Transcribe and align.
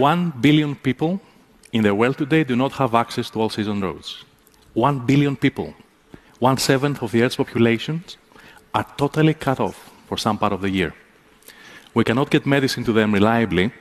1 0.00 0.32
billion 0.40 0.74
people 0.74 1.20
in 1.72 1.82
the 1.82 1.94
world 1.94 2.16
today 2.16 2.42
do 2.42 2.56
not 2.56 2.72
have 2.72 2.94
access 2.94 3.28
to 3.30 3.38
all-season 3.38 3.80
roads. 3.82 4.24
1 4.72 5.06
billion 5.06 5.36
people, 5.36 5.74
one-seventh 6.38 7.02
of 7.02 7.12
the 7.12 7.22
Earth's 7.22 7.36
population, 7.36 8.02
are 8.72 8.86
totally 8.96 9.34
cut 9.34 9.60
off 9.60 9.90
for 10.08 10.16
some 10.16 10.38
part 10.38 10.52
of 10.52 10.62
the 10.62 10.70
year. 10.70 10.94
We 11.92 12.04
cannot 12.04 12.30
get 12.30 12.46
medicine 12.46 12.84
to 12.84 12.92
them 12.92 13.12
reliably, 13.12 13.72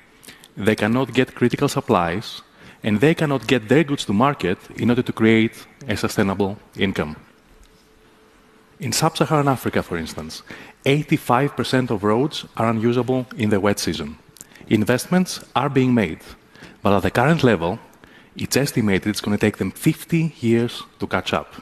they 0.57 0.75
cannot 0.75 1.13
get 1.13 1.35
critical 1.35 1.69
supplies, 1.69 2.41
and 2.83 2.99
they 2.99 3.15
cannot 3.15 3.47
get 3.47 3.69
their 3.69 3.85
goods 3.85 4.03
to 4.05 4.13
market 4.13 4.57
in 4.75 4.89
order 4.89 5.03
to 5.03 5.13
create 5.13 5.65
a 5.87 5.95
sustainable 5.95 6.57
income. 6.75 7.15
In 8.79 8.91
sub-Saharan 8.91 9.47
Africa, 9.47 9.83
for 9.83 9.97
instance, 9.97 10.43
85% 10.85 11.91
of 11.91 12.03
roads 12.03 12.45
are 12.57 12.69
unusable 12.69 13.25
in 13.37 13.49
the 13.49 13.59
wet 13.59 13.79
season. 13.79 14.17
Investments 14.69 15.43
are 15.55 15.69
being 15.69 15.95
made, 15.95 16.19
but 16.83 16.93
at 16.93 17.01
the 17.01 17.09
current 17.09 17.43
level, 17.43 17.79
it's 18.35 18.55
estimated 18.55 19.07
it's 19.07 19.21
going 19.21 19.35
to 19.35 19.41
take 19.41 19.57
them 19.57 19.71
50 19.71 20.35
years 20.39 20.83
to 20.99 21.07
catch 21.07 21.33
up. 21.33 21.55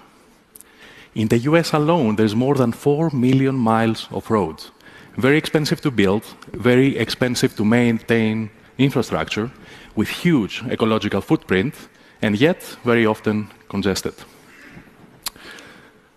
In 1.16 1.30
the 1.30 1.38
U.S. 1.49 1.71
alone, 1.73 2.17
there's 2.17 2.35
more 2.35 2.55
than 2.55 2.73
4 2.73 3.11
million 3.11 3.55
miles 3.55 4.07
of 4.11 4.30
roads. 4.30 4.71
Very 5.17 5.38
expensive 5.38 5.80
to 5.81 5.89
build, 5.89 6.23
very 6.52 6.97
expensive 6.97 7.55
to 7.55 7.63
maintain 7.66 8.49
infrastructure, 8.77 9.49
with 9.95 10.09
huge 10.09 10.61
ecological 10.69 11.21
footprint, 11.21 11.73
and 12.21 12.39
yet 12.39 12.61
very 12.83 13.05
often 13.05 13.47
congested. 13.69 14.13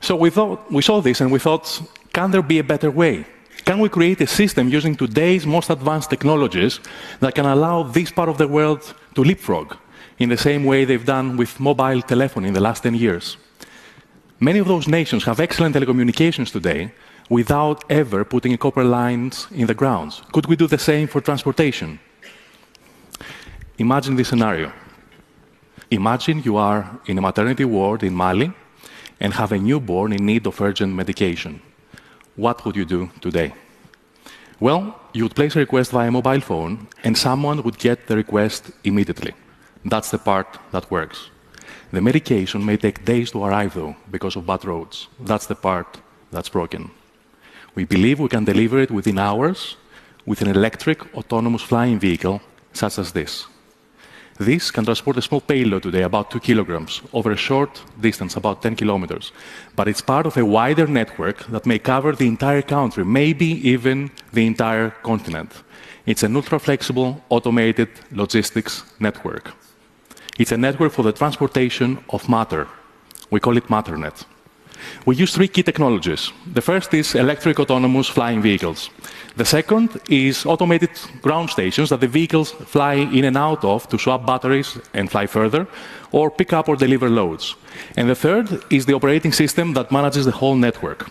So 0.01 0.17
we 0.17 0.31
thought, 0.31 0.71
we 0.73 0.83
saw 0.83 1.01
this 1.01 1.21
and 1.21 1.31
we 1.31 1.39
thought, 1.39 1.81
can 2.13 2.33
there 2.33 2.43
be 2.43 2.59
a 2.59 2.65
better 2.65 2.91
way? 2.91 3.27
Can 3.65 3.79
we 3.79 3.89
create 3.89 4.21
a 4.21 4.27
system 4.27 4.69
using 4.69 4.97
today's 4.97 5.47
most 5.47 5.71
advanced 5.71 6.11
technologies 6.11 6.81
that 7.21 7.35
can 7.35 7.47
allow 7.47 7.83
this 7.83 8.11
part 8.11 8.29
of 8.29 8.39
the 8.39 8.49
world 8.49 8.95
to 9.15 9.23
leapfrog 9.23 9.77
in 10.19 10.29
the 10.29 10.37
same 10.37 10.65
way 10.65 10.85
they've 10.85 11.05
done 11.05 11.37
with 11.37 11.61
mobile 11.61 12.03
telephony 12.03 12.49
in 12.49 12.55
the 12.55 12.61
last 12.61 12.83
10 12.83 12.95
years? 12.95 13.37
Many 14.41 14.59
of 14.59 14.67
those 14.67 14.89
nations 14.89 15.25
have 15.25 15.41
excellent 15.41 15.75
telecommunications 15.77 16.51
today 16.51 16.93
without 17.29 17.85
ever 17.91 18.25
putting 18.25 18.57
copper 18.57 18.85
lines 18.85 19.47
in 19.53 19.67
the 19.67 19.75
grounds. 19.75 20.23
Could 20.33 20.47
we 20.47 20.57
do 20.57 20.67
the 20.67 20.79
same 20.79 21.07
for 21.07 21.21
transportation? 21.21 22.01
Imagine 23.79 24.17
this 24.17 24.29
scenario. 24.29 24.73
Imagine 25.91 26.43
you 26.43 26.57
are 26.57 27.01
in 27.07 27.19
a 27.19 27.21
maternity 27.21 27.65
ward 27.65 28.03
in 28.03 28.15
Mali 28.15 28.53
and 29.21 29.35
have 29.35 29.53
a 29.53 29.59
newborn 29.59 30.13
in 30.13 30.25
need 30.25 30.47
of 30.47 30.61
urgent 30.61 30.95
medication. 30.95 31.61
What 32.37 32.65
would 32.65 32.77
you 32.77 32.85
do 32.85 33.11
today? 33.21 33.53
Well, 34.61 35.01
you 35.13 35.25
would 35.25 35.35
place 35.35 35.57
a 35.57 35.61
request 35.61 35.91
via 35.91 36.11
mobile 36.11 36.41
phone, 36.41 36.87
and 37.03 37.17
someone 37.17 37.63
would 37.63 37.79
get 37.79 38.07
the 38.07 38.17
request 38.17 38.71
immediately. 38.85 39.33
That's 39.85 40.11
the 40.11 40.19
part 40.19 40.59
that 40.73 40.91
works. 40.91 41.31
The 41.93 42.01
medication 42.01 42.65
may 42.65 42.77
take 42.77 43.05
days 43.05 43.31
to 43.33 43.45
arrive, 43.45 43.75
though, 43.75 43.97
because 44.11 44.37
of 44.37 44.47
bad 44.47 44.65
roads. 44.65 45.09
That's 45.19 45.47
the 45.47 45.55
part 45.55 46.01
that's 46.31 46.49
broken. 46.49 46.91
We 47.75 47.85
believe 47.85 48.21
we 48.21 48.29
can 48.29 48.45
deliver 48.45 48.81
it 48.81 48.91
within 48.91 49.19
hours 49.19 49.77
with 50.27 50.43
an 50.43 50.49
electric 50.49 51.15
autonomous 51.15 51.63
flying 51.63 51.99
vehicle 51.99 52.41
such 52.73 52.99
as 52.99 53.13
this. 53.13 53.47
This 54.41 54.71
can 54.71 54.87
transport 54.87 55.19
a 55.19 55.21
small 55.21 55.43
payload 55.43 55.83
today, 55.83 56.03
about 56.03 56.31
2 56.31 56.41
kilograms, 56.41 57.03
over 57.13 57.33
a 57.33 57.37
short 57.37 57.83
distance, 58.01 58.37
about 58.37 58.63
10 58.63 58.75
kilometers. 58.75 59.33
But 59.77 59.87
it's 59.87 60.01
part 60.01 60.25
of 60.25 60.39
a 60.39 60.47
wider 60.47 60.87
network 60.87 61.45
that 61.49 61.67
may 61.67 61.79
cover 61.79 62.17
the 62.17 62.27
entire 62.27 62.63
country, 62.63 63.05
maybe 63.05 63.69
even 63.69 64.11
the 64.33 64.47
entire 64.47 64.95
continent. 65.03 65.53
It's 66.07 66.23
an 66.23 66.35
ultra-flexible, 66.35 67.23
automated 67.29 67.91
logistics 68.13 68.83
network. 68.99 69.53
It's 70.39 70.53
a 70.53 70.57
network 70.57 70.93
for 70.93 71.03
the 71.03 71.13
transportation 71.13 72.03
of 72.09 72.27
matter. 72.27 72.67
We 73.31 73.41
call 73.41 73.59
it 73.59 73.69
Matternet. 73.69 74.25
We 75.07 75.17
use 75.17 75.35
three 75.35 75.49
key 75.49 75.63
technologies. 75.63 76.33
The 76.55 76.61
first 76.61 76.95
is 76.95 77.15
electric 77.15 77.59
autonomous 77.61 78.09
flying 78.09 78.43
vehicles. 78.43 78.91
The 79.37 79.45
second 79.45 80.01
is 80.09 80.45
automated 80.45 80.91
ground 81.23 81.51
stations 81.51 81.89
that 81.91 82.01
the 82.01 82.09
vehicles 82.09 82.51
fly 82.51 82.95
in 82.95 83.25
and 83.25 83.37
out 83.37 83.65
of 83.65 83.89
to 83.89 83.99
swap 83.99 84.27
batteries 84.27 84.79
and 84.93 85.11
fly 85.11 85.27
further, 85.27 85.67
or 86.13 86.31
pick 86.31 86.53
up 86.53 86.69
or 86.69 86.77
deliver 86.77 87.09
loads. 87.09 87.55
And 87.97 88.09
the 88.09 88.15
third 88.15 88.65
is 88.71 88.87
the 88.87 88.95
operating 88.95 89.33
system 89.33 89.75
that 89.75 89.93
manages 89.93 90.25
the 90.25 90.33
whole 90.33 90.57
network. 90.57 91.11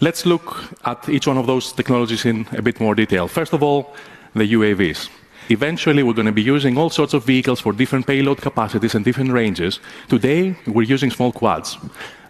Let's 0.00 0.26
look 0.26 0.62
at 0.84 1.08
each 1.08 1.26
one 1.26 1.38
of 1.38 1.46
those 1.46 1.72
technologies 1.72 2.24
in 2.24 2.46
a 2.52 2.62
bit 2.62 2.80
more 2.80 2.94
detail. 2.94 3.28
First 3.28 3.52
of 3.52 3.62
all, 3.62 3.94
the 4.34 4.52
UAVs. 4.52 5.08
Eventually, 5.48 6.02
we're 6.02 6.12
going 6.12 6.26
to 6.26 6.32
be 6.32 6.42
using 6.42 6.76
all 6.76 6.90
sorts 6.90 7.14
of 7.14 7.24
vehicles 7.24 7.60
for 7.60 7.72
different 7.72 8.06
payload 8.06 8.38
capacities 8.38 8.96
and 8.96 9.04
different 9.04 9.30
ranges. 9.30 9.78
Today, 10.08 10.56
we're 10.66 10.82
using 10.82 11.10
small 11.10 11.30
quads. 11.30 11.78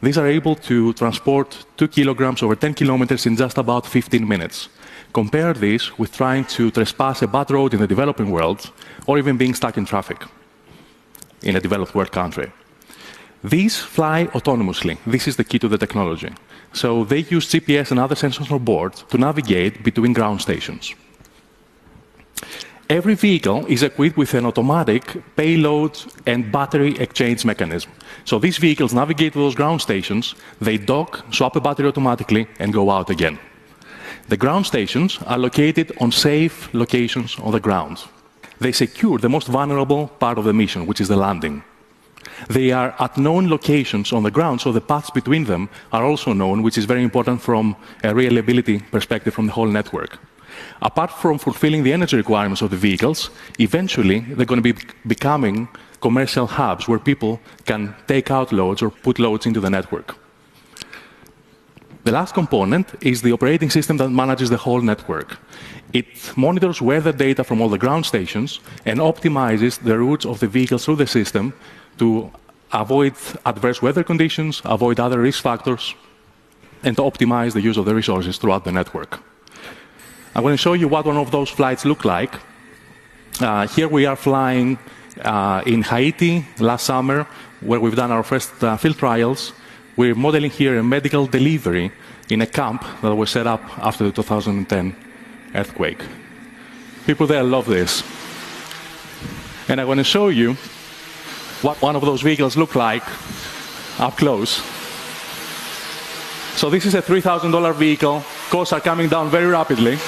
These 0.03 0.19
are 0.19 0.27
able 0.27 0.54
to 0.56 0.93
transport 0.93 1.65
2 1.78 1.88
kilograms 1.88 2.43
over 2.43 2.54
10 2.54 2.75
kilometers 2.75 3.25
in 3.25 3.37
just 3.37 3.56
about 3.56 3.87
15 3.87 4.28
minutes. 4.28 4.69
Compare 5.15 5.54
this 5.54 5.99
with 5.99 6.12
trying 6.12 6.44
to 6.44 6.71
trespass 6.71 7.22
a 7.22 7.27
bad 7.27 7.50
road 7.50 7.72
in 7.72 7.81
the 7.81 7.87
developing 7.87 8.31
world, 8.31 8.71
or 9.06 9.19
even 9.19 9.38
being 9.38 9.54
stuck 9.54 9.78
in 9.78 9.87
traffic 9.87 10.22
in 11.43 11.56
a 11.56 11.60
developed 11.60 11.94
world 11.94 12.12
country. 12.12 12.53
These 13.43 13.78
fly 13.78 14.27
autonomously. 14.34 14.98
This 15.06 15.27
is 15.27 15.37
the 15.37 15.44
key 15.44 15.59
to 15.60 15.69
the 15.69 15.78
technology. 15.78 16.33
So 16.75 17.04
they 17.04 17.21
use 17.21 17.48
GPS 17.48 17.91
and 17.91 18.00
other 18.00 18.15
sensors 18.15 18.50
on 18.50 18.65
board 18.65 18.94
to 19.10 19.16
navigate 19.16 19.83
between 19.83 20.12
ground 20.12 20.43
stations. 20.43 20.94
Every 22.88 23.16
vehicle 23.16 23.66
is 23.66 23.82
equipped 23.82 24.16
with 24.16 24.32
an 24.34 24.47
automatic 24.47 25.20
payload 25.34 25.98
and 26.24 26.52
battery 26.52 26.97
exchange 27.00 27.44
mechanism. 27.44 27.91
So 28.24 28.38
these 28.38 28.58
vehicles 28.58 28.94
navigate 28.94 29.32
to 29.32 29.41
those 29.41 29.56
ground 29.56 29.82
stations, 29.82 30.36
they 30.60 30.78
dock, 30.78 31.24
swap 31.32 31.56
a 31.56 31.60
battery 31.60 31.88
automatically, 31.88 32.47
and 32.60 32.72
go 32.72 32.88
out 32.92 33.10
again. 33.10 33.41
The 34.28 34.36
ground 34.36 34.66
stations 34.66 35.19
are 35.26 35.36
located 35.36 35.97
on 36.00 36.12
safe 36.12 36.72
locations 36.72 37.36
on 37.41 37.50
the 37.50 37.58
ground. 37.58 38.04
They 38.60 38.70
secure 38.70 39.18
the 39.18 39.28
most 39.28 39.48
vulnerable 39.48 40.06
part 40.06 40.38
of 40.38 40.44
the 40.44 40.53
mission, 40.53 40.86
which 40.86 41.00
is 41.00 41.08
the 41.08 41.16
landing. 41.16 41.64
They 42.48 42.70
are 42.70 42.94
at 43.00 43.16
known 43.16 43.50
locations 43.50 44.12
on 44.12 44.22
the 44.22 44.30
ground, 44.30 44.60
so 44.60 44.70
the 44.70 44.80
paths 44.80 45.10
between 45.10 45.47
them 45.47 45.70
are 45.92 46.04
also 46.04 46.32
known, 46.32 46.62
which 46.62 46.78
is 46.78 46.84
very 46.84 47.03
important 47.03 47.42
from 47.42 47.74
a 48.04 48.14
reliability 48.14 48.78
perspective 48.78 49.34
from 49.34 49.47
the 49.47 49.53
whole 49.53 49.66
network 49.66 50.20
apart 50.82 51.10
from 51.10 51.38
fulfilling 51.38 51.82
the 51.82 51.92
energy 51.92 52.16
requirements 52.16 52.62
of 52.62 52.70
the 52.70 52.76
vehicles, 52.76 53.30
eventually 53.58 54.20
they're 54.20 54.46
going 54.46 54.62
to 54.62 54.74
be 54.74 54.80
becoming 55.06 55.68
commercial 56.00 56.46
hubs 56.46 56.88
where 56.88 56.98
people 56.98 57.40
can 57.64 57.94
take 58.06 58.30
out 58.30 58.52
loads 58.52 58.82
or 58.82 58.90
put 58.90 59.18
loads 59.18 59.46
into 59.46 59.60
the 59.60 59.70
network. 59.70 60.16
The 62.04 62.12
last 62.12 62.34
component 62.34 62.94
is 63.02 63.22
the 63.22 63.32
operating 63.32 63.70
system 63.70 63.96
that 63.96 64.10
manages 64.10 64.48
the 64.48 64.56
whole 64.56 64.80
network. 64.80 65.38
It 65.92 66.06
monitors 66.36 66.80
weather 66.80 67.12
data 67.12 67.42
from 67.42 67.60
all 67.60 67.68
the 67.68 67.78
ground 67.78 68.06
stations 68.06 68.60
and 68.84 69.00
optimizes 69.00 69.82
the 69.82 69.98
routes 69.98 70.24
of 70.24 70.38
the 70.38 70.46
vehicles 70.46 70.84
through 70.84 70.96
the 70.96 71.06
system 71.06 71.52
to 71.98 72.30
avoid 72.72 73.14
adverse 73.44 73.82
weather 73.82 74.04
conditions, 74.04 74.62
avoid 74.64 75.00
other 75.00 75.20
risk 75.20 75.42
factors, 75.42 75.94
and 76.84 76.96
to 76.96 77.02
optimize 77.02 77.52
the 77.54 77.60
use 77.60 77.76
of 77.76 77.84
the 77.86 77.94
resources 77.94 78.38
throughout 78.38 78.64
the 78.64 78.72
network. 78.72 79.20
I'm 80.36 80.42
going 80.42 80.52
to 80.52 80.58
show 80.58 80.74
you 80.74 80.86
what 80.86 81.06
one 81.06 81.16
of 81.16 81.30
those 81.30 81.48
flights 81.48 81.86
look 81.86 82.04
like. 82.04 82.34
Uh, 83.41 83.66
here 83.69 83.88
we 83.88 84.04
are 84.04 84.16
flying 84.16 84.78
uh, 85.22 85.62
in 85.64 85.80
Haiti 85.80 86.44
last 86.59 86.84
summer, 86.84 87.27
where 87.62 87.80
we've 87.80 87.97
done 87.97 88.12
our 88.12 88.22
first 88.22 88.62
uh, 88.62 88.77
field 88.77 88.98
trials. 88.98 89.54
We're 89.97 90.15
modeling 90.15 90.50
here 90.50 90.77
a 90.77 90.83
medical 90.83 91.27
delivery 91.27 91.91
in 92.28 92.42
a 92.42 92.47
camp 92.47 92.84
that 93.00 93.15
was 93.15 93.30
set 93.30 93.47
up 93.47 93.62
after 93.78 94.04
the 94.04 94.12
2010 94.12 94.94
earthquake. 95.54 96.04
People 97.06 97.27
there 97.27 97.42
love 97.42 97.65
this. 97.65 98.03
And 99.71 99.80
I'm 99.80 99.86
going 99.86 99.97
to 99.97 100.04
show 100.04 100.28
you 100.28 100.53
what 101.62 101.80
one 101.80 101.97
of 101.97 102.03
those 102.03 102.21
vehicles 102.21 102.59
look 102.59 102.74
like 102.74 103.04
up 103.98 104.18
close. 104.18 104.60
So 106.59 106.68
this 106.68 106.84
is 106.84 106.94
a 106.94 107.00
$3,000 107.00 107.74
vehicle. 107.77 108.22
Costs 108.50 108.74
are 108.74 108.80
coming 108.80 109.09
down 109.09 109.30
very 109.30 109.47
rapidly. 109.47 109.98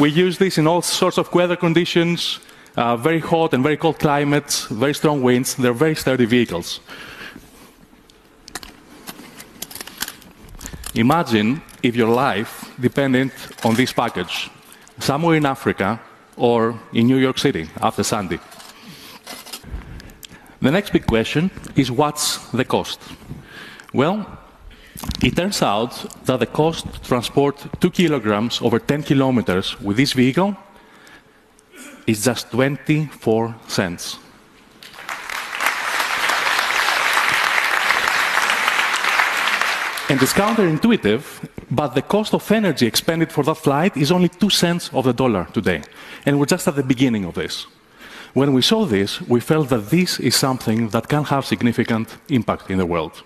We 0.00 0.08
use 0.08 0.38
this 0.38 0.56
in 0.56 0.66
all 0.66 0.80
sorts 0.80 1.18
of 1.18 1.30
weather 1.34 1.56
conditions, 1.56 2.40
uh, 2.74 2.96
very 2.96 3.20
hot 3.20 3.52
and 3.52 3.62
very 3.62 3.76
cold 3.76 3.98
climates, 3.98 4.64
very 4.64 4.94
strong 4.94 5.20
winds. 5.20 5.54
They're 5.56 5.74
very 5.74 5.94
sturdy 5.94 6.24
vehicles. 6.24 6.80
Imagine 10.94 11.60
if 11.82 11.96
your 11.96 12.08
life 12.08 12.72
depended 12.80 13.30
on 13.62 13.74
this 13.74 13.92
package, 13.92 14.48
somewhere 14.98 15.36
in 15.36 15.44
Africa 15.44 16.00
or 16.34 16.80
in 16.94 17.06
New 17.06 17.18
York 17.18 17.36
City 17.36 17.68
after 17.82 18.02
Sandy. 18.02 18.38
The 20.62 20.70
next 20.70 20.94
big 20.94 21.04
question 21.04 21.50
is 21.76 21.90
what's 21.90 22.38
the 22.52 22.64
cost? 22.64 23.00
Well, 23.92 24.39
it 25.22 25.36
turns 25.36 25.62
out 25.62 25.92
that 26.24 26.40
the 26.40 26.46
cost 26.46 26.92
to 26.92 27.00
transport 27.00 27.56
2 27.80 27.90
kilograms 27.90 28.60
over 28.62 28.78
10 28.78 29.02
kilometers 29.02 29.80
with 29.80 29.96
this 29.96 30.12
vehicle 30.12 30.56
is 32.06 32.24
just 32.24 32.50
24 32.50 33.54
cents. 33.66 34.18
And 40.10 40.20
it's 40.20 40.32
counterintuitive, 40.32 41.22
but 41.70 41.94
the 41.94 42.02
cost 42.02 42.34
of 42.34 42.50
energy 42.50 42.84
expended 42.86 43.30
for 43.30 43.44
that 43.44 43.54
flight 43.54 43.96
is 43.96 44.10
only 44.10 44.28
two 44.28 44.50
cents 44.50 44.90
of 44.92 45.04
the 45.04 45.12
dollar 45.12 45.46
today. 45.52 45.82
And 46.26 46.38
we're 46.38 46.46
just 46.46 46.66
at 46.66 46.74
the 46.74 46.82
beginning 46.82 47.24
of 47.24 47.34
this. 47.34 47.66
When 48.34 48.52
we 48.52 48.62
saw 48.62 48.84
this, 48.86 49.20
we 49.22 49.40
felt 49.40 49.68
that 49.68 49.90
this 49.90 50.18
is 50.18 50.34
something 50.34 50.88
that 50.88 51.08
can 51.08 51.24
have 51.24 51.46
significant 51.46 52.16
impact 52.28 52.70
in 52.70 52.78
the 52.78 52.86
world. 52.86 53.22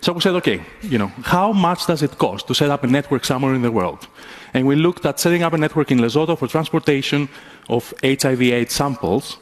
So 0.00 0.12
we 0.12 0.20
said, 0.20 0.34
okay, 0.36 0.60
you 0.82 0.98
know, 0.98 1.12
how 1.22 1.52
much 1.52 1.86
does 1.86 2.02
it 2.02 2.18
cost 2.18 2.46
to 2.48 2.54
set 2.54 2.70
up 2.70 2.84
a 2.84 2.86
network 2.86 3.24
somewhere 3.24 3.54
in 3.54 3.62
the 3.62 3.70
world? 3.70 4.06
And 4.52 4.66
we 4.66 4.76
looked 4.76 5.04
at 5.06 5.18
setting 5.18 5.42
up 5.42 5.52
a 5.52 5.58
network 5.58 5.90
in 5.90 5.98
Lesotho 5.98 6.38
for 6.38 6.48
transportation 6.48 7.28
of 7.68 7.92
HIV/AIDS 8.02 8.72
samples. 8.72 9.38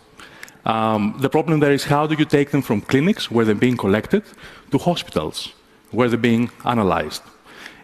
Um, 0.65 1.17
the 1.19 1.29
problem 1.29 1.61
there 1.61 1.73
is 1.73 1.85
how 1.85 2.07
do 2.07 2.15
you 2.15 2.25
take 2.25 2.51
them 2.51 2.63
from 2.63 2.81
clinics 2.81 3.31
where 3.31 3.45
they're 3.45 3.55
being 3.55 3.77
collected 3.77 4.23
to 4.71 4.79
hospitals 4.79 5.53
where 5.93 6.09
they're 6.09 6.19
being 6.19 6.51
analyzed. 6.65 7.23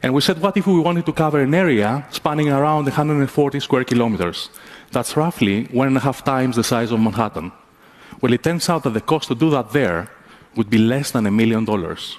And 0.03 0.14
we 0.14 0.21
said, 0.21 0.41
what 0.41 0.56
if 0.56 0.67
we 0.67 0.81
wanted 0.81 1.06
to 1.06 1.12
cover 1.12 1.41
an 1.41 1.55
area 1.55 2.06
spanning 2.11 2.49
around 2.49 2.85
140 2.85 3.61
square 3.61 3.85
kilometers? 3.85 4.49
That's 4.93 5.17
roughly 5.17 5.64
one 5.64 5.88
and 5.88 5.97
a 5.97 6.00
half 6.00 6.25
times 6.25 6.56
the 6.56 6.64
size 6.64 6.91
of 6.91 7.00
Manhattan. 7.00 7.53
Well, 8.21 8.32
it 8.32 8.43
turns 8.43 8.69
out 8.69 8.85
that 8.85 8.94
the 8.94 9.00
cost 9.00 9.29
to 9.29 9.35
do 9.35 9.50
that 9.50 9.73
there 9.73 10.09
would 10.56 10.71
be 10.71 10.79
less 10.79 11.11
than 11.11 11.26
a 11.26 11.31
million 11.31 11.64
dollars. 11.64 12.19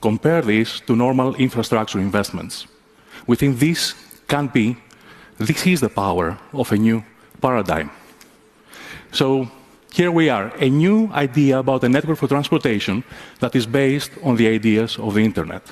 Compare 0.00 0.42
this 0.42 0.80
to 0.80 0.94
normal 0.94 1.34
infrastructure 1.36 1.98
investments. 1.98 2.66
We 3.26 3.36
think 3.36 3.58
this 3.58 3.94
can 4.28 4.48
be, 4.48 4.76
this 5.38 5.66
is 5.66 5.80
the 5.80 5.88
power 5.88 6.38
of 6.52 6.72
a 6.72 6.76
new 6.76 7.02
paradigm. 7.40 7.90
So 9.12 9.48
here 9.92 10.10
we 10.10 10.28
are, 10.28 10.52
a 10.60 10.68
new 10.68 11.10
idea 11.12 11.58
about 11.58 11.84
a 11.84 11.88
network 11.88 12.18
for 12.18 12.28
transportation 12.28 13.02
that 13.40 13.54
is 13.56 13.66
based 13.66 14.12
on 14.22 14.36
the 14.36 14.48
ideas 14.48 14.98
of 14.98 15.14
the 15.14 15.24
internet. 15.24 15.62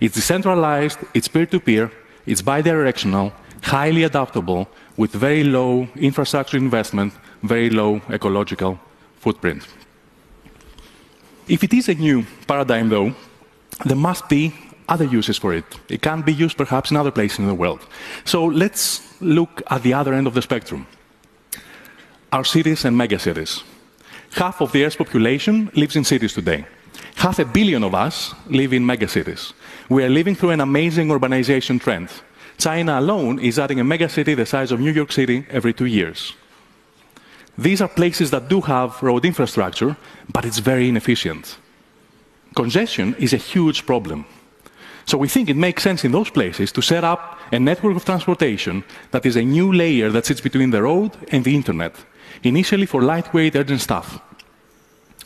It's 0.00 0.14
decentralized, 0.14 0.98
it's 1.12 1.28
peer-to-peer, 1.28 1.90
it's 2.26 2.42
bidirectional, 2.42 3.32
highly 3.62 4.04
adaptable, 4.04 4.68
with 4.96 5.10
very 5.10 5.42
low 5.42 5.88
infrastructure 5.96 6.56
investment, 6.56 7.12
very 7.42 7.68
low 7.68 8.00
ecological 8.10 8.78
footprint. 9.18 9.66
If 11.48 11.64
it 11.64 11.74
is 11.74 11.88
a 11.88 11.94
new 11.94 12.24
paradigm, 12.46 12.88
though, 12.88 13.12
there 13.84 13.96
must 13.96 14.28
be 14.28 14.54
other 14.88 15.04
uses 15.04 15.38
for 15.38 15.54
it. 15.54 15.64
It 15.88 16.02
can 16.02 16.22
be 16.22 16.32
used 16.32 16.56
perhaps 16.56 16.90
in 16.90 16.96
other 16.96 17.10
places 17.10 17.38
in 17.38 17.46
the 17.46 17.54
world. 17.54 17.80
So 18.24 18.44
let's 18.44 19.20
look 19.20 19.62
at 19.70 19.82
the 19.82 19.94
other 19.94 20.14
end 20.14 20.26
of 20.26 20.34
the 20.34 20.42
spectrum 20.42 20.86
our 22.32 22.44
cities 22.44 22.84
and 22.84 22.96
megacities. 22.96 23.62
Half 24.32 24.60
of 24.60 24.72
the 24.72 24.84
Earth's 24.84 24.96
population 24.96 25.70
lives 25.74 25.94
in 25.94 26.02
cities 26.02 26.32
today. 26.32 26.66
Half 27.14 27.38
a 27.38 27.44
billion 27.44 27.84
of 27.84 27.94
us 27.94 28.34
live 28.48 28.72
in 28.72 28.82
megacities. 28.84 29.52
We 29.88 30.02
are 30.02 30.08
living 30.08 30.34
through 30.34 30.50
an 30.50 30.60
amazing 30.60 31.08
urbanization 31.10 31.80
trend. 31.80 32.08
China 32.58 32.98
alone 32.98 33.38
is 33.38 33.60
adding 33.60 33.78
a 33.78 33.84
megacity 33.84 34.34
the 34.34 34.46
size 34.46 34.72
of 34.72 34.80
New 34.80 34.90
York 34.90 35.12
City 35.12 35.46
every 35.48 35.72
two 35.72 35.86
years. 35.86 36.34
These 37.56 37.80
are 37.80 37.88
places 37.88 38.32
that 38.32 38.48
do 38.48 38.60
have 38.62 39.00
road 39.00 39.24
infrastructure, 39.24 39.96
but 40.32 40.44
it's 40.44 40.58
very 40.58 40.88
inefficient. 40.88 41.56
Congestion 42.54 43.14
is 43.18 43.32
a 43.32 43.36
huge 43.36 43.84
problem. 43.84 44.24
So 45.06 45.18
we 45.18 45.28
think 45.28 45.48
it 45.48 45.56
makes 45.56 45.82
sense 45.82 46.04
in 46.04 46.12
those 46.12 46.30
places 46.30 46.72
to 46.72 46.82
set 46.82 47.04
up 47.04 47.38
a 47.52 47.58
network 47.58 47.96
of 47.96 48.04
transportation 48.04 48.84
that 49.10 49.26
is 49.26 49.36
a 49.36 49.42
new 49.42 49.72
layer 49.72 50.10
that 50.10 50.26
sits 50.26 50.40
between 50.40 50.70
the 50.70 50.82
road 50.82 51.12
and 51.30 51.44
the 51.44 51.54
internet 51.54 51.94
initially 52.42 52.86
for 52.86 53.02
lightweight 53.02 53.56
urgent 53.56 53.80
stuff. 53.80 54.20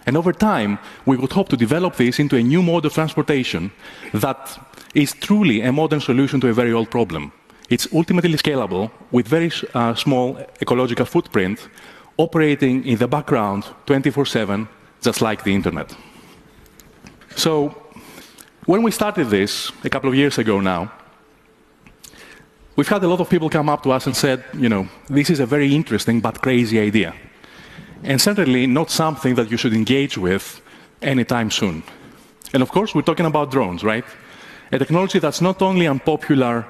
And 0.07 0.17
over 0.17 0.33
time, 0.33 0.79
we 1.05 1.17
would 1.17 1.33
hope 1.33 1.49
to 1.51 1.57
develop 1.57 1.97
this 1.97 2.19
into 2.19 2.37
a 2.37 2.43
new 2.43 2.63
mode 2.63 2.87
of 2.87 2.95
transportation 2.95 3.71
that 4.15 4.59
is 4.95 5.13
truly 5.13 5.61
a 5.61 5.73
modern 5.73 6.01
solution 6.01 6.41
to 6.41 6.49
a 6.49 6.55
very 6.55 6.73
old 6.73 6.91
problem. 6.91 7.33
It's 7.69 7.89
ultimately 7.93 8.39
scalable 8.39 8.91
with 9.11 9.29
very 9.29 9.53
uh, 9.75 9.95
small 9.95 10.39
ecological 10.63 11.05
footprint, 11.05 11.69
operating 12.17 12.87
in 12.87 12.97
the 12.97 13.07
background 13.07 13.65
24 13.85 14.25
7, 14.25 14.69
just 15.03 15.21
like 15.21 15.45
the 15.45 15.55
internet. 15.55 15.95
So, 17.37 17.75
when 18.67 18.83
we 18.83 18.91
started 18.91 19.31
this 19.31 19.73
a 19.85 19.91
couple 19.91 20.11
of 20.11 20.15
years 20.17 20.39
ago 20.39 20.61
now, 20.61 20.93
We've 22.79 22.87
had 22.87 23.03
a 23.03 23.09
lot 23.09 23.19
of 23.19 23.29
people 23.29 23.51
come 23.51 23.69
up 23.69 23.83
to 23.83 23.91
us 23.91 24.07
and 24.07 24.17
said, 24.17 24.45
you 24.55 24.69
know, 24.69 24.87
this 25.09 25.31
is 25.31 25.41
a 25.41 25.47
very 25.47 25.75
interesting 25.75 26.21
but 26.21 26.41
crazy 26.41 26.79
idea. 26.79 27.13
And 28.05 28.21
certainly 28.21 28.69
not 28.69 28.89
something 28.89 29.35
that 29.35 29.51
you 29.51 29.57
should 29.57 29.75
engage 29.75 30.17
with 30.17 30.61
anytime 31.03 31.51
soon. 31.51 31.83
And 32.53 32.63
of 32.63 32.71
course, 32.71 32.95
we're 32.95 33.03
talking 33.03 33.27
about 33.27 33.51
drones, 33.51 33.83
right? 33.83 34.05
A 34.71 34.79
technology 34.79 35.19
that's 35.19 35.41
not 35.41 35.61
only 35.61 35.89
unpopular 35.89 36.67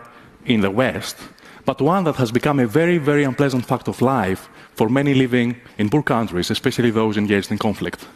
in 0.47 0.63
the 0.63 0.71
West, 0.71 1.19
but 1.67 1.83
one 1.83 2.05
that 2.05 2.17
has 2.17 2.33
become 2.33 2.59
a 2.59 2.67
very, 2.67 2.97
very 2.97 3.25
unpleasant 3.25 3.67
fact 3.67 3.87
of 3.87 4.01
life 4.01 4.49
for 4.77 4.89
many 4.89 5.13
living 5.13 5.61
in 5.77 5.91
poor 5.91 6.03
countries, 6.03 6.51
especially 6.51 6.91
those 6.91 7.19
engaged 7.19 7.51
in 7.51 7.59
conflict. 7.59 8.07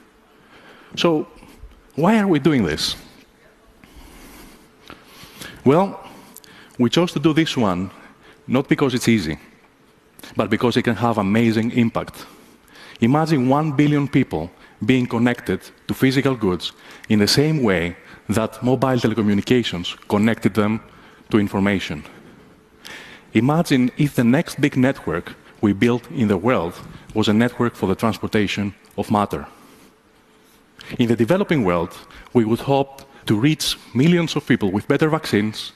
So, 0.96 1.28
why 1.94 2.18
are 2.18 2.26
we 2.26 2.38
doing 2.38 2.64
this? 2.64 2.96
Well, 5.64 6.00
we 6.78 6.90
chose 6.90 7.12
to 7.12 7.20
do 7.20 7.32
this 7.32 7.56
one 7.56 7.90
not 8.46 8.68
because 8.68 8.94
it's 8.94 9.08
easy, 9.08 9.38
but 10.36 10.50
because 10.50 10.76
it 10.76 10.82
can 10.82 10.96
have 10.96 11.18
amazing 11.18 11.70
impact. 11.72 12.26
Imagine 13.00 13.48
1 13.48 13.72
billion 13.72 14.08
people 14.08 14.50
being 14.84 15.06
connected 15.06 15.60
to 15.86 15.94
physical 15.94 16.34
goods 16.34 16.72
in 17.08 17.18
the 17.18 17.28
same 17.28 17.62
way 17.62 17.96
that 18.28 18.62
mobile 18.62 18.98
telecommunications 18.98 19.96
connected 20.08 20.54
them 20.54 20.80
to 21.30 21.38
information. 21.38 22.04
Imagine 23.34 23.90
if 23.96 24.14
the 24.14 24.24
next 24.24 24.60
big 24.60 24.76
network 24.76 25.34
we 25.60 25.72
built 25.72 26.10
in 26.10 26.28
the 26.28 26.36
world 26.36 26.74
was 27.14 27.28
a 27.28 27.32
network 27.32 27.74
for 27.74 27.86
the 27.86 27.94
transportation 27.94 28.74
of 28.96 29.10
matter. 29.10 29.46
In 30.98 31.08
the 31.08 31.17
developing 31.17 31.65
world, 31.65 31.96
we 32.32 32.44
would 32.44 32.60
hope 32.60 33.03
to 33.27 33.39
reach 33.39 33.77
millions 33.94 34.36
of 34.36 34.46
people 34.46 34.70
with 34.70 34.89
better 34.89 35.08
vaccines, 35.08 35.72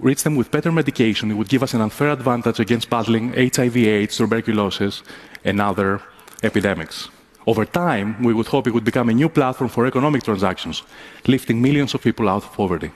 reach 0.00 0.22
them 0.22 0.36
with 0.36 0.50
better 0.50 0.72
medication, 0.72 1.30
it 1.30 1.34
would 1.34 1.48
give 1.48 1.62
us 1.62 1.74
an 1.74 1.80
unfair 1.80 2.10
advantage 2.10 2.60
against 2.60 2.90
battling 2.90 3.32
HIV, 3.32 3.76
AIDS, 3.76 4.16
tuberculosis, 4.16 5.02
and 5.44 5.60
other 5.60 6.00
epidemics. 6.42 7.08
Over 7.46 7.64
time, 7.64 8.22
we 8.22 8.34
would 8.34 8.46
hope 8.46 8.66
it 8.66 8.74
would 8.74 8.84
become 8.84 9.08
a 9.08 9.14
new 9.14 9.28
platform 9.28 9.70
for 9.70 9.86
economic 9.86 10.22
transactions, 10.22 10.82
lifting 11.26 11.62
millions 11.62 11.94
of 11.94 12.02
people 12.02 12.28
out 12.28 12.44
of 12.44 12.52
poverty. 12.52 12.90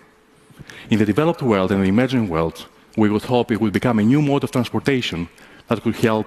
In 0.91 0.99
the 0.99 1.07
developed 1.07 1.43
world 1.43 1.73
and 1.73 1.83
the 1.83 1.89
emerging 1.89 2.29
world, 2.29 2.67
we 2.97 3.09
would 3.09 3.23
hope 3.23 3.51
it 3.51 3.61
would 3.61 3.73
become 3.73 3.99
a 3.99 4.05
new 4.05 4.21
mode 4.21 4.45
of 4.45 4.51
transportation 4.51 5.29
that 5.69 5.83
could 5.83 5.97
help 5.97 6.27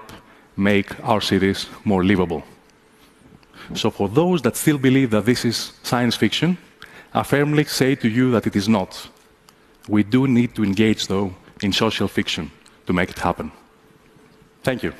make 0.56 0.88
our 1.04 1.20
cities 1.20 1.66
more 1.84 2.04
livable. 2.04 2.42
So, 3.74 3.90
for 3.90 4.08
those 4.08 4.42
that 4.42 4.56
still 4.56 4.78
believe 4.78 5.10
that 5.10 5.24
this 5.24 5.44
is 5.44 5.72
science 5.82 6.16
fiction, 6.16 6.56
I 7.12 7.22
firmly 7.22 7.64
say 7.64 7.94
to 7.96 8.08
you 8.08 8.30
that 8.32 8.46
it 8.46 8.56
is 8.56 8.68
not. 8.68 9.08
We 9.88 10.02
do 10.02 10.26
need 10.26 10.54
to 10.54 10.64
engage, 10.64 11.06
though, 11.06 11.34
in 11.62 11.72
social 11.72 12.08
fiction 12.08 12.50
to 12.86 12.92
make 12.92 13.10
it 13.10 13.18
happen. 13.18 13.50
Thank 14.62 14.82
you. 14.82 14.92